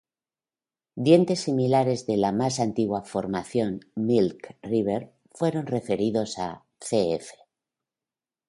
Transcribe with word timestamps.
Dientes 1.07 1.41
similares 1.47 2.03
de 2.07 2.15
la 2.17 2.31
más 2.31 2.59
antigua 2.59 3.03
Formación 3.03 3.81
Milk 3.93 4.55
River 4.63 5.13
fueron 5.29 5.67
referidos 5.67 6.39
a 6.39 6.65
"cf. 6.79 7.29